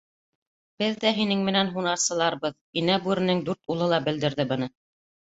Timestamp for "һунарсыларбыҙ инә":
1.75-2.95